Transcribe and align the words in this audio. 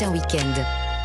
Matin 0.00 0.12
Week-end. 0.14 0.56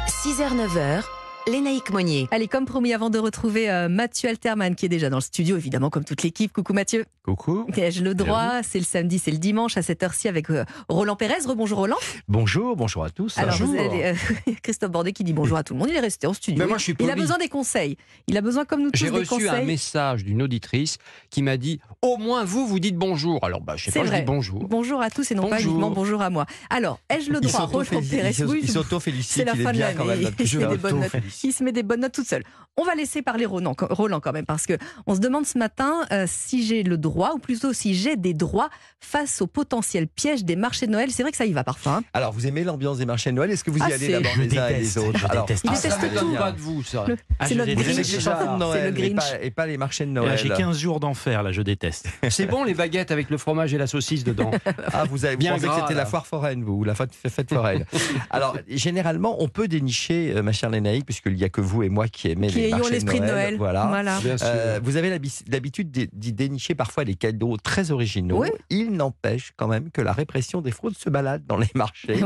6h-9h, 0.08 1.04
Lénaïque 1.48 1.92
Monnier. 1.92 2.28
Allez, 2.32 2.48
comme 2.48 2.66
promis, 2.66 2.92
avant 2.92 3.12
de 3.12 3.20
retrouver 3.20 3.70
euh, 3.70 3.88
Mathieu 3.88 4.30
Alterman, 4.30 4.74
qui 4.74 4.88
est 4.88 4.90
déjà 4.90 5.12
dans 5.12 5.18
le 5.18 5.22
studio, 5.22 5.58
évidemment, 5.58 5.92
comme 5.92 6.04
toute 6.04 6.24
l'équipe. 6.24 6.52
Coucou 6.52 6.74
Mathieu. 6.74 7.06
Coucou. 7.24 7.68
Ai-je 7.78 8.04
le 8.04 8.16
droit? 8.16 8.64
C'est 8.64 8.80
le 8.80 8.84
samedi, 8.86 9.20
c'est 9.20 9.30
le 9.30 9.38
dimanche, 9.38 9.78
à 9.78 9.84
cette 9.84 10.02
heure-ci, 10.02 10.28
avec 10.28 10.50
euh, 10.50 10.66
Roland 10.90 11.16
Pérez. 11.16 11.36
Rebonjour 11.46 11.78
Roland. 11.78 11.98
Bonjour, 12.28 12.76
bonjour 12.76 13.04
à 13.04 13.12
tous. 13.12 13.38
Alors, 13.38 13.52
Bonjour. 13.52 13.68
vous 13.68 13.78
allez, 13.78 14.04
euh, 14.48 14.52
Christophe 14.64 14.90
Bordet 14.90 15.12
qui 15.14 15.24
dit 15.24 15.34
bonjour 15.34 15.58
à 15.58 15.64
tout 15.64 15.74
le 15.76 15.80
monde. 15.80 15.90
Il 15.92 15.96
est 15.96 16.00
resté 16.00 16.26
en 16.26 16.34
studio. 16.34 16.64
Mais 16.64 16.68
moi, 16.68 16.80
je 16.80 16.84
suis 16.84 16.96
Il 17.00 17.12
a 17.12 17.16
besoin 17.16 17.38
des 17.38 17.48
conseils. 17.48 17.96
Il 18.28 18.38
a 18.38 18.42
besoin, 18.42 18.66
comme 18.66 18.82
nous 18.82 18.90
tous, 18.90 18.98
J'ai 19.00 19.12
des 19.12 19.20
reçu 19.20 19.48
un 19.48 19.52
conseils. 19.52 19.66
message 19.68 20.24
d'une 20.24 20.42
auditrice 20.42 20.98
qui 21.30 21.44
m'a 21.44 21.58
dit 21.58 21.80
Au 22.02 22.18
moins 22.18 22.44
vous, 22.44 22.66
vous 22.66 22.80
dites 22.80 22.96
bonjour. 22.98 23.44
Alors, 23.46 23.62
bah, 23.62 23.76
je 23.78 23.86
sais 23.92 24.00
pas, 24.00 24.04
je 24.06 24.10
vrai. 24.10 24.20
dis 24.22 24.26
bonjour. 24.26 24.68
Bonjour 24.68 25.00
à 25.02 25.12
tous 25.12 25.30
et 25.32 25.36
non 25.36 25.44
pas 25.48 25.58
Bonjour. 25.58 25.72
uniquement 25.74 25.92
bonjour 25.92 26.22
à 26.24 26.32
moi. 26.32 26.48
Alors, 26.72 27.00
ai-je 27.10 27.30
le 27.32 27.40
droit, 27.40 27.66
Roland 27.68 27.86
Pérez 28.10 28.30
il 28.30 28.34
s'auto- 28.34 28.52
Oui, 28.52 28.60
il 28.64 28.68
je- 28.68 28.74
s'auto-félicite, 28.74 29.32
C'est 29.32 29.46
la 29.46 29.54
fin 29.56 29.72
de 29.72 29.80
l'année. 29.80 30.28
Il 31.44 31.54
se 31.54 31.64
met 31.64 31.72
des 31.72 31.84
bonnes 31.84 32.02
notes. 32.02 32.14
toute 32.14 32.28
seule. 32.28 32.44
On 32.78 32.84
va 32.84 32.94
laisser 32.94 33.22
parler 33.22 33.46
Roland, 33.46 33.74
Roland 33.80 34.20
quand 34.20 34.34
même, 34.34 34.46
parce 34.46 34.66
que 34.66 34.74
on 35.08 35.16
se 35.16 35.20
demande 35.22 35.46
ce 35.46 35.58
matin 35.58 36.02
euh, 36.12 36.26
si 36.28 36.66
j'ai 36.66 36.84
le 36.84 36.98
droit, 36.98 37.32
ou 37.36 37.40
plutôt 37.40 37.72
si 37.72 37.96
j'ai 37.96 38.18
des 38.18 38.34
droits 38.34 38.70
face 39.00 39.42
au 39.42 39.48
potentiel 39.48 40.08
piège 40.08 40.44
des 40.44 40.56
marchés 40.58 40.86
de 40.86 40.92
Noël. 40.92 41.10
C'est 41.12 41.24
vrai 41.24 41.32
que 41.32 41.38
ça 41.38 41.46
y 41.46 41.54
va 41.54 41.64
parfois. 41.64 41.94
hein. 41.98 42.04
Alors, 42.14 42.34
vous 42.34 42.48
aimez 42.48 42.64
l'ambiance 42.66 42.98
des 42.98 43.06
marchés 43.06 43.30
de 43.32 43.36
Noël? 43.36 43.50
Est-ce 43.52 43.64
que 43.64 43.72
vous 43.72 43.78
y 43.80 43.82
Ah, 43.82 43.94
allez 43.94 44.10
d'abord 44.10 44.32
Je 44.36 44.42
les 44.42 44.58
uns 44.58 44.68
et 44.68 44.74
les 44.74 44.78
déteste, 44.80 44.98
autres? 44.98 45.20
Je 45.20 45.26
Alors, 45.28 45.46
déteste. 45.46 45.64
Il 45.64 45.70
ah, 45.70 45.74
déteste 45.76 46.02
ça 46.02 46.10
Ça 46.10 46.20
tout. 46.20 46.36
pas 46.36 46.52
de 46.52 46.60
vous, 46.60 46.84
ça. 46.84 47.06
Le- 47.08 47.18
Ah, 47.40 47.48
c'est 47.48 47.56
notre 47.56 47.72
Grinch. 47.74 47.96
le 47.98 48.92
Grinch. 48.92 49.16
pas, 49.16 49.42
et 49.42 49.52
pas 49.52 49.66
les 49.68 49.78
marchés 49.78 50.06
de 50.06 50.14
Là, 50.14 50.22
Noël. 50.22 50.38
J'ai 50.38 50.50
15 50.50 50.78
jours 50.78 51.00
d'enfer, 51.00 51.44
là, 51.44 51.52
je 51.54 51.62
déteste. 51.62 52.08
C'est 52.30 52.46
bon, 52.46 52.64
les 52.66 52.74
baguettes 52.74 53.12
avec 53.12 53.30
le 53.30 53.38
fromage 53.38 53.74
et 53.74 53.78
la 53.78 53.88
saucisse 53.88 54.24
dedans. 54.24 54.52
Ah, 54.94 55.04
vous 55.10 55.24
avez 55.26 55.38
Bien 55.38 55.54
pensez 55.54 55.68
que 55.68 55.74
c'était 55.82 55.94
la 55.94 56.06
foire 56.06 56.28
foraine, 56.28 56.64
vous, 56.64 56.74
ou 56.74 56.84
la 56.84 56.96
fête, 56.96 57.12
fête 57.14 57.54
foraine. 57.54 57.86
Alors, 58.30 58.58
généralement, 58.68 59.42
on 59.42 59.48
peut 59.48 59.68
dénicher, 59.68 60.34
euh, 60.36 60.42
ma 60.42 60.52
chère 60.52 60.70
Lénaïque, 60.70 61.06
puisqu'il 61.26 61.38
n'y 61.40 61.44
a 61.44 61.50
que 61.50 61.62
vous 61.62 61.84
et 61.84 61.90
moi 61.90 62.08
qui 62.08 62.30
aimez 62.30 62.48
Qui 62.48 62.62
les 62.62 62.70
marchés 62.70 62.92
l'esprit 62.92 63.20
de 63.20 63.26
Noël. 63.26 63.58
Voilà. 63.58 63.88
Voilà. 63.88 64.20
Bien 64.20 64.38
sûr. 64.38 64.48
Euh, 64.50 64.80
vous 64.84 64.96
avez 64.98 65.10
l'habi- 65.10 65.44
l'habitude 65.48 65.92
d'y 65.92 66.34
dénicher 66.34 66.76
parfois 66.76 67.04
des 67.06 67.16
cadeaux 67.16 67.58
très 67.58 67.92
originaux. 67.92 68.42
Oui. 68.42 68.50
Il 68.70 68.92
n'empêche 68.92 69.52
quand 69.58 69.68
même 69.68 69.92
que 69.92 70.02
la 70.02 70.14
répression 70.14 70.62
des 70.62 70.72
fraudes 70.72 70.98
se 70.98 71.10
balade 71.10 71.46
dans 71.48 71.58
les 71.58 71.70
marchés. 71.76 72.20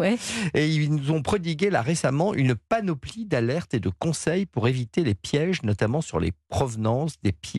Et 0.53 0.67
ils 0.67 0.93
nous 0.93 1.11
ont 1.11 1.21
prodigué 1.21 1.69
là 1.69 1.81
récemment 1.81 2.33
une 2.33 2.55
panoplie 2.55 3.25
d'alertes 3.25 3.73
et 3.73 3.79
de 3.79 3.89
conseils 3.89 4.45
pour 4.45 4.67
éviter 4.67 5.03
les 5.03 5.15
pièges, 5.15 5.63
notamment 5.63 6.01
sur 6.01 6.19
les 6.19 6.33
provenances 6.49 7.15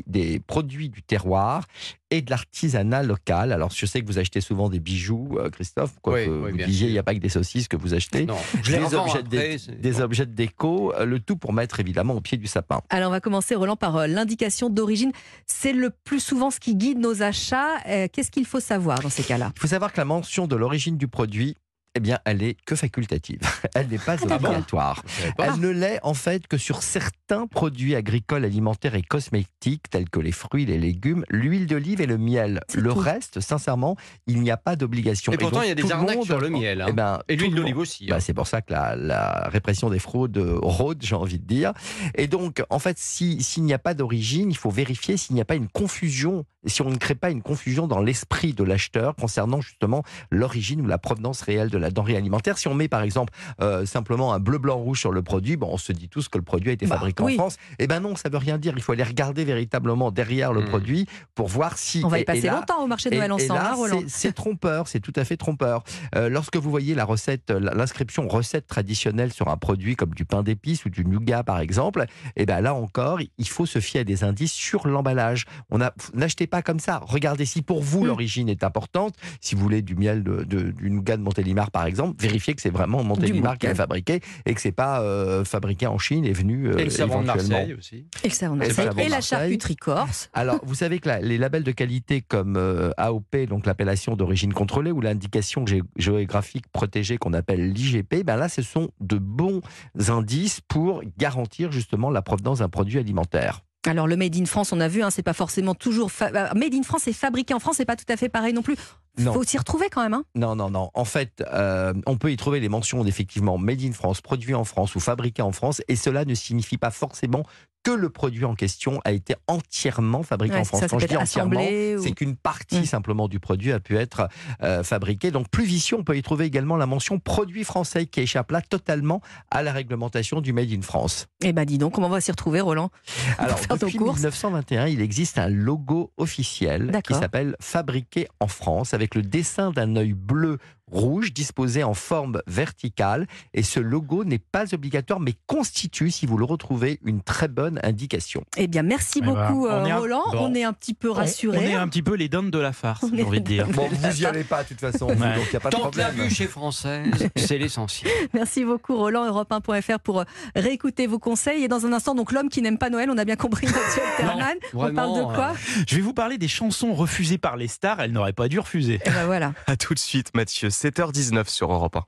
des 0.06 0.40
produits 0.40 0.88
du 0.90 1.02
terroir 1.02 1.64
et 2.10 2.22
de 2.22 2.30
l'artisanat 2.30 3.02
local. 3.02 3.52
Alors, 3.52 3.70
je 3.70 3.86
sais 3.86 4.00
que 4.00 4.06
vous 4.06 4.18
achetez 4.18 4.40
souvent 4.40 4.68
des 4.68 4.80
bijoux, 4.80 5.38
euh, 5.38 5.48
Christophe, 5.50 5.92
quoi 6.02 6.14
Oui, 6.14 6.26
que 6.26 6.30
oui, 6.30 6.50
vous 6.52 6.56
disiez, 6.58 6.88
il 6.88 6.92
n'y 6.92 6.98
a 6.98 7.02
pas 7.02 7.14
que 7.14 7.20
des 7.20 7.28
saucisses 7.28 7.68
que 7.68 7.76
vous 7.76 7.94
achetez. 7.94 8.26
non, 8.26 8.36
je 8.62 8.72
les 8.72 8.94
objets, 8.94 9.18
après, 9.18 9.22
des, 9.22 9.56
des 9.80 9.92
bon. 9.92 10.00
objets 10.02 10.26
de 10.26 10.32
déco, 10.32 10.92
euh, 10.94 11.04
le 11.04 11.20
tout 11.20 11.36
pour 11.36 11.52
mettre 11.52 11.80
évidemment 11.80 12.14
au 12.14 12.20
pied 12.20 12.36
du 12.38 12.46
sapin. 12.46 12.80
Alors 12.90 13.08
on 13.08 13.12
va 13.12 13.20
commencer 13.20 13.54
Roland 13.54 13.76
par 13.76 13.96
euh, 13.96 14.06
l'indication 14.06 14.70
d'origine. 14.70 15.12
C'est 15.46 15.72
le 15.72 15.90
plus 16.04 16.20
souvent 16.20 16.50
ce 16.50 16.58
qui 16.60 16.74
guide 16.74 16.98
nos 16.98 17.22
achats. 17.22 17.78
Euh, 17.88 18.08
Qu'est-ce 18.12 18.30
qu'il 18.30 18.46
faut 18.46 18.60
savoir 18.60 19.00
dans 19.00 19.10
ces 19.10 19.22
cas-là? 19.22 19.52
Il 19.56 19.60
faut 19.60 19.68
savoir 19.68 19.92
que 19.92 19.98
la 19.98 20.04
mention 20.04 20.46
de 20.46 20.56
l'origine 20.56 20.96
du 20.96 21.06
produit, 21.08 21.56
eh 21.96 22.00
bien, 22.00 22.18
elle 22.24 22.42
est 22.42 22.56
que 22.64 22.76
facultative. 22.76 23.40
Elle 23.74 23.88
n'est 23.88 23.98
pas 23.98 24.16
d'accord. 24.16 24.36
obligatoire. 24.36 25.02
Pas. 25.36 25.46
Elle 25.48 25.60
ne 25.60 25.68
l'est 25.70 25.98
en 26.04 26.14
fait 26.14 26.46
que 26.46 26.56
sur 26.56 26.82
certains 26.84 27.46
produits 27.48 27.94
agricoles, 27.96 28.44
alimentaires 28.44 28.94
et 28.94 29.02
cosmétiques 29.02 29.90
tels 29.90 30.08
que 30.08 30.20
les 30.20 30.30
fruits, 30.32 30.66
les 30.66 30.78
légumes, 30.78 31.24
l'huile 31.30 31.66
d'olive 31.66 32.00
et 32.00 32.06
le 32.06 32.16
miel. 32.16 32.60
Le 32.74 32.92
tout. 32.92 32.98
reste, 32.98 33.40
sincèrement, 33.40 33.96
il 34.28 34.40
n'y 34.40 34.50
a 34.52 34.56
pas 34.56 34.76
d'obligation. 34.76 35.32
Et 35.32 35.36
pourtant, 35.36 35.56
donc, 35.58 35.64
il 35.66 35.68
y 35.68 35.72
a 35.72 35.74
des 35.74 35.90
arnaques 35.90 36.16
monde- 36.16 36.26
sur 36.26 36.38
le 36.40 36.48
miel. 36.48 36.80
hein. 36.82 36.86
Eh 36.88 36.92
ben, 36.92 37.20
Et 37.28 37.34
l'huile 37.36 37.50
le 37.54 37.56
d'olive 37.62 37.78
aussi. 37.78 38.06
bah, 38.06 38.16
hein. 38.16 38.20
c'est 38.20 38.34
pour 38.34 38.46
ça 38.46 38.62
que 38.62 38.72
la, 38.72 38.94
la 38.94 39.48
répression 39.50 39.90
des 39.90 39.98
fraudes 39.98 40.38
rôde, 40.62 41.02
j'ai 41.02 41.16
envie 41.16 41.38
de 41.40 41.46
dire. 41.46 41.72
Et 42.14 42.28
donc, 42.28 42.62
en 42.70 42.78
fait, 42.78 42.98
si- 42.98 43.42
s'il 43.42 43.64
n'y 43.64 43.72
a 43.74 43.78
pas 43.80 43.94
d'origine, 43.94 44.50
il 44.50 44.56
faut 44.56 44.70
vérifier 44.70 45.16
s'il 45.16 45.34
n'y 45.34 45.40
a 45.40 45.44
pas 45.44 45.56
une 45.56 45.68
confusion, 45.68 46.44
si 46.66 46.82
on 46.82 46.90
ne 46.90 46.96
crée 46.96 47.14
pas 47.16 47.30
une 47.30 47.42
confusion 47.42 47.86
dans 47.88 48.00
l'esprit 48.00 48.52
de 48.54 48.62
l'acheteur 48.64 49.16
concernant 49.16 49.60
justement 49.60 50.02
l'origine 50.30 50.80
ou 50.82 50.86
la 50.86 50.98
provenance 50.98 51.42
réelle 51.42 51.70
de 51.70 51.78
la 51.80 51.90
denrée 51.90 52.16
alimentaire. 52.16 52.58
Si 52.58 52.68
on 52.68 52.74
met 52.74 52.88
par 52.88 53.02
exemple 53.02 53.32
euh, 53.60 53.86
simplement 53.86 54.32
un 54.32 54.38
bleu, 54.38 54.58
blanc, 54.58 54.76
rouge 54.76 55.00
sur 55.00 55.12
le 55.12 55.22
produit, 55.22 55.56
bon, 55.56 55.68
on 55.72 55.78
se 55.78 55.92
dit 55.92 56.08
tous 56.08 56.28
que 56.28 56.38
le 56.38 56.44
produit 56.44 56.70
a 56.70 56.72
été 56.74 56.86
Bah, 56.86 56.96
fabriqué 56.96 57.22
oui. 57.22 57.34
en 57.34 57.36
France. 57.38 57.56
Eh 57.78 57.86
ben 57.86 58.00
non, 58.00 58.14
ça 58.16 58.28
veut 58.28 58.38
rien 58.38 58.58
dire. 58.58 58.74
Il 58.76 58.82
faut 58.82 58.92
aller 58.92 59.02
regarder 59.02 59.44
véritablement 59.44 60.10
derrière 60.10 60.52
le 60.52 60.60
Hmm. 60.62 60.68
produit 60.68 61.06
pour 61.34 61.48
voir 61.48 61.78
si. 61.78 62.02
On 62.04 62.08
va 62.08 62.18
y 62.20 62.24
passer 62.24 62.42
là, 62.42 62.56
longtemps 62.56 62.82
au 62.82 62.86
marché 62.86 63.10
de 63.10 63.16
Noël 63.16 63.32
ensemble, 63.32 63.60
hein, 63.62 63.74
Roland 63.74 64.02
c'est- 64.06 64.32
trompeur, 64.32 64.86
c'est 64.88 65.00
tout 65.00 65.12
à 65.16 65.24
fait 65.24 65.36
trompeur. 65.36 65.82
Euh, 66.14 66.28
lorsque 66.28 66.56
vous 66.56 66.70
voyez 66.70 66.94
la 66.94 67.04
recette, 67.04 67.50
l'inscription 67.50 68.28
recette 68.28 68.66
traditionnelle 68.66 69.32
sur 69.32 69.48
un 69.48 69.56
produit 69.56 69.96
comme 69.96 70.10
du 70.14 70.24
pain 70.24 70.42
d'épices 70.42 70.84
ou 70.84 70.90
du 70.90 71.04
nougat 71.04 71.42
par 71.42 71.60
exemple, 71.60 72.04
et 72.36 72.46
ben 72.46 72.60
là 72.60 72.74
encore, 72.74 73.18
il 73.38 73.48
faut 73.48 73.66
se 73.66 73.80
fier 73.80 74.00
à 74.00 74.04
des 74.04 74.24
indices 74.24 74.52
sur 74.52 74.86
l'emballage. 74.86 75.44
On 75.70 75.80
a, 75.80 75.92
n'achetez 76.14 76.46
pas 76.46 76.62
comme 76.62 76.80
ça. 76.80 77.00
Regardez 77.04 77.44
si 77.46 77.62
pour 77.62 77.82
vous 77.82 78.02
Mm. 78.04 78.06
l'origine 78.06 78.48
est 78.48 78.62
importante. 78.64 79.14
Si 79.40 79.54
vous 79.54 79.62
voulez 79.62 79.82
du 79.82 79.94
miel 79.94 80.22
de, 80.22 80.44
de- 80.44 80.70
du 80.70 80.90
nougat 80.90 81.16
de 81.16 81.22
Montélimar 81.22 81.69
par 81.70 81.86
exemple, 81.86 82.16
vérifiez 82.20 82.54
que 82.54 82.60
c'est 82.62 82.70
vraiment 82.70 83.02
Montélimar 83.02 83.56
qui 83.58 83.66
l'a 83.66 83.70
Montel. 83.72 83.76
fabriqué 83.76 84.20
et 84.46 84.54
que 84.54 84.60
c'est 84.60 84.72
pas 84.72 85.00
euh, 85.02 85.44
fabriqué 85.44 85.86
en 85.86 85.98
Chine 85.98 86.24
et 86.24 86.32
venu 86.32 86.68
euh, 86.68 86.76
Et 86.78 86.84
le 86.84 86.90
savon 86.90 87.20
de 87.20 87.24
éventuellement. 87.24 87.56
Marseille 87.58 87.74
aussi. 87.74 88.06
Et 88.24 88.28
le 88.28 88.34
savon 88.34 88.56
de 88.56 88.62
Et 88.62 88.64
le 88.64 88.68
Marseille. 88.68 88.86
savon 88.86 89.00
Et 89.00 89.06
de 89.06 89.10
la 89.10 89.20
charcuterie 89.20 89.76
corse. 89.76 90.30
Alors, 90.34 90.60
vous 90.62 90.74
savez 90.74 90.98
que 90.98 91.08
la- 91.08 91.20
les 91.20 91.38
labels 91.38 91.64
de 91.64 91.72
qualité 91.72 92.20
comme 92.20 92.56
euh, 92.56 92.90
AOP, 92.96 93.46
donc 93.48 93.66
l'appellation 93.66 94.16
d'origine 94.16 94.52
contrôlée, 94.52 94.90
ou 94.92 95.00
l'indication 95.00 95.64
gé- 95.64 95.82
géographique 95.96 96.66
protégée 96.72 97.16
qu'on 97.18 97.32
appelle 97.32 97.72
l'IGP, 97.72 98.22
ben 98.24 98.36
là, 98.36 98.48
ce 98.48 98.62
sont 98.62 98.90
de 99.00 99.16
bons 99.18 99.60
indices 100.08 100.60
pour 100.60 101.02
garantir 101.18 101.72
justement 101.72 102.10
la 102.10 102.22
provenance 102.22 102.58
d'un 102.60 102.68
produit 102.68 102.98
alimentaire. 102.98 103.62
Alors 103.86 104.06
le 104.06 104.16
Made 104.16 104.36
in 104.36 104.44
France, 104.44 104.72
on 104.72 104.80
a 104.80 104.88
vu, 104.88 105.02
hein, 105.02 105.08
c'est 105.10 105.22
pas 105.22 105.32
forcément 105.32 105.74
toujours 105.74 106.12
fa- 106.12 106.26
euh, 106.34 106.54
Made 106.54 106.74
in 106.74 106.82
France, 106.82 107.02
c'est 107.04 107.14
fabriqué 107.14 107.54
en 107.54 107.58
France, 107.60 107.76
c'est 107.78 107.86
pas 107.86 107.96
tout 107.96 108.04
à 108.10 108.16
fait 108.18 108.28
pareil 108.28 108.52
non 108.52 108.60
plus. 108.62 108.76
Non. 109.18 109.32
Faut 109.32 109.44
s'y 109.44 109.58
retrouver 109.58 109.90
quand 109.90 110.02
même. 110.02 110.14
Hein. 110.14 110.24
Non, 110.34 110.54
non, 110.56 110.70
non. 110.70 110.90
En 110.94 111.04
fait, 111.04 111.42
euh, 111.52 111.92
on 112.06 112.16
peut 112.16 112.30
y 112.32 112.36
trouver 112.36 112.60
les 112.60 112.68
mentions 112.68 113.04
d'effectivement 113.04 113.58
Made 113.58 113.82
in 113.82 113.92
France, 113.92 114.20
produit 114.20 114.54
en 114.54 114.64
France 114.64 114.94
ou 114.94 115.00
fabriqué 115.00 115.42
en 115.42 115.52
France, 115.52 115.82
et 115.88 115.96
cela 115.96 116.24
ne 116.24 116.34
signifie 116.34 116.78
pas 116.78 116.90
forcément 116.90 117.44
que 117.82 117.90
le 117.90 118.10
produit 118.10 118.44
en 118.44 118.54
question 118.54 119.00
a 119.04 119.12
été 119.12 119.34
entièrement 119.46 120.22
fabriqué 120.22 120.54
Ouais, 120.54 120.60
en 120.60 120.64
France. 120.64 120.80
ça, 120.80 120.88
ça 120.88 120.90
Quand 120.90 120.98
je 120.98 121.06
dis 121.06 121.16
entièrement, 121.16 121.60
ou- 121.60 122.02
c'est 122.02 122.12
qu'une 122.12 122.36
partie 122.36 122.80
Mm. 122.80 122.84
simplement 122.84 123.26
du 123.28 123.40
produit 123.40 123.72
a 123.72 123.80
pu 123.80 123.96
être 123.96 124.28
euh, 124.62 124.82
fabriquée. 124.82 125.30
Donc, 125.30 125.48
plus 125.48 125.64
vicieux, 125.64 125.96
on 125.98 126.04
peut 126.04 126.16
y 126.16 126.22
trouver 126.22 126.44
également 126.44 126.76
la 126.76 126.86
mention 126.86 127.18
produit 127.18 127.64
français 127.64 128.06
qui 128.06 128.20
échappe 128.20 128.50
là 128.50 128.60
totalement 128.60 129.22
à 129.50 129.62
la 129.62 129.72
réglementation 129.72 130.40
du 130.40 130.52
Made 130.52 130.70
in 130.72 130.82
France. 130.82 131.26
Eh 131.42 131.52
ben 131.52 131.64
dis 131.64 131.78
donc, 131.78 131.94
comment 131.94 132.08
on 132.08 132.10
va 132.10 132.20
s'y 132.20 132.30
retrouver, 132.30 132.60
Roland 132.60 132.90
Alors, 133.38 133.58
depuis 133.70 133.96
courses. 133.96 134.16
1921, 134.18 134.86
il 134.86 135.00
existe 135.00 135.38
un 135.38 135.48
logo 135.48 136.12
officiel 136.16 136.92
qui 137.06 137.14
s'appelle 137.14 137.56
Fabriqué 137.60 138.28
en 138.40 138.46
France 138.48 138.92
avec 138.94 139.14
le 139.14 139.22
dessin 139.22 139.70
d'un 139.70 139.96
œil 139.96 140.12
bleu 140.12 140.58
rouge 140.90 141.32
disposé 141.32 141.82
en 141.84 141.94
forme 141.94 142.42
verticale. 142.46 143.26
Et 143.54 143.62
ce 143.62 143.80
logo 143.80 144.24
n'est 144.24 144.38
pas 144.38 144.74
obligatoire, 144.74 145.20
mais 145.20 145.34
constitue, 145.46 146.10
si 146.10 146.26
vous 146.26 146.36
le 146.38 146.44
retrouvez, 146.44 146.98
une 147.04 147.22
très 147.22 147.48
bonne 147.48 147.80
indication. 147.82 148.44
Eh 148.56 148.66
bien, 148.66 148.82
merci 148.82 149.18
Eh 149.22 149.26
ben, 149.26 149.26
beaucoup, 149.48 149.66
on 149.66 149.70
euh, 149.70 149.84
un- 149.84 149.96
Roland. 149.98 150.24
bon. 150.32 150.38
On 150.50 150.54
est 150.54 150.64
un 150.64 150.72
petit 150.72 150.94
peu 150.94 151.10
On 151.10 151.14
rassurés. 151.14 151.70
est 151.70 151.74
un 151.74 151.88
petit 151.88 152.02
peu 152.02 152.14
les 152.14 152.28
dindes 152.28 152.50
de 152.50 152.58
la 152.58 152.72
farce, 152.72 153.02
On 153.04 153.14
j'ai 153.16 153.22
envie 153.22 153.40
de 153.40 153.46
dire. 153.46 153.66
Bon, 153.74 153.88
vous 153.90 154.22
y 154.22 154.26
allez 154.26 154.44
pas, 154.44 154.62
de 154.62 154.68
toute 154.68 154.80
façon, 154.80 155.06
vous, 155.06 155.22
Ouais. 155.22 155.34
donc 155.34 155.44
il 155.46 155.50
n'y 155.50 155.56
a 155.56 155.60
pas 155.60 155.70
de 155.70 155.76
Tant 155.76 155.90
que 155.90 155.98
la 155.98 156.06
problème. 156.06 156.28
bûche 156.28 156.40
est 156.40 156.46
française, 156.46 157.28
c'est 157.36 157.58
l'essentiel. 157.58 158.10
Merci 158.34 158.64
beaucoup, 158.64 158.96
Roland. 158.96 159.26
Europe1.fr 159.26 159.98
pour 160.00 160.20
euh, 160.20 160.24
réécouter 160.56 161.06
vos 161.06 161.18
conseils. 161.18 161.64
Et 161.64 161.68
dans 161.68 161.86
un 161.86 161.92
instant, 161.92 162.14
donc 162.14 162.32
l'homme 162.32 162.48
qui 162.48 162.62
n'aime 162.62 162.78
pas 162.78 162.90
Noël, 162.90 163.10
on 163.10 163.18
a 163.18 163.24
bien 163.24 163.36
compris, 163.36 163.66
Mathieu 163.70 164.02
Alterman. 164.18 164.56
On 164.74 164.94
parle 164.94 165.18
de 165.18 165.22
quoi? 165.34 165.52
Je 165.86 165.94
vais 165.96 166.02
vous 166.02 166.14
parler 166.14 166.38
des 166.38 166.48
chansons 166.48 166.92
refusées 166.94 167.38
par 167.38 167.56
les 167.56 167.68
stars, 167.68 168.00
elles 168.00 168.12
n'auraient 168.12 168.32
pas 168.32 168.48
dû 168.48 168.58
refuser. 168.58 169.00
Eh 169.04 169.10
ben 169.10 169.26
voilà. 169.26 169.52
À 169.66 169.76
tout 169.76 169.94
de 169.94 169.98
suite, 169.98 170.30
Mathieu. 170.34 170.70
7h19 170.82 171.46
sur 171.46 171.70
Europe 171.70 171.96
1. 171.96 171.98